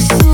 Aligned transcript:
It's 0.00 0.27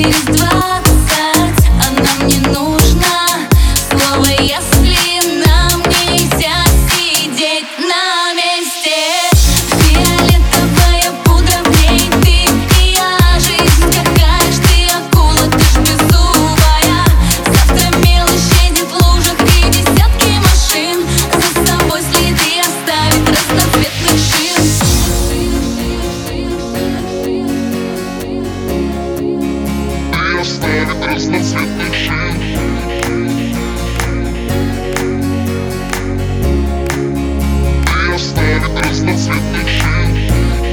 Please 0.00 0.24
do 0.26 0.47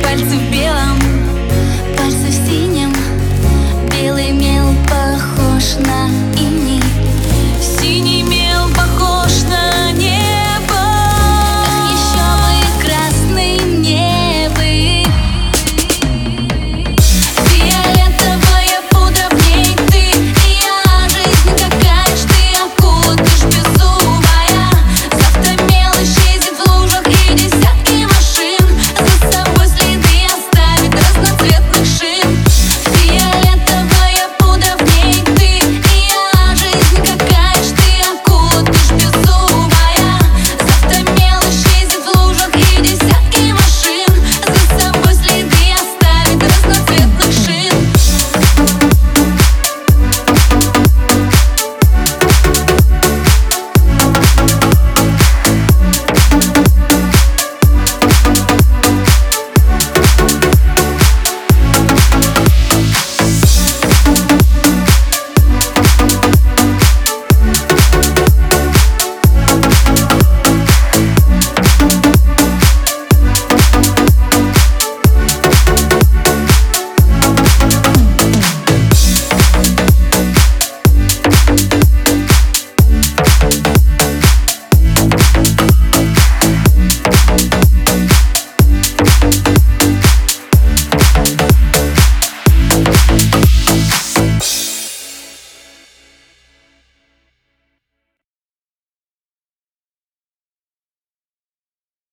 Пальцы 0.04 0.36
в 0.38 0.52
белом, 0.52 1.00
пальцы 1.98 2.28
в 2.28 2.48
синем 2.48 2.94
Белый 3.92 4.35